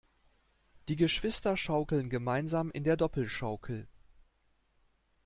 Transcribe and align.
Die 0.87 0.95
Geschwister 0.95 1.55
schaukeln 1.55 2.09
gemeinsam 2.09 2.71
in 2.71 2.83
der 2.83 2.97
Doppelschaukel. 2.97 3.87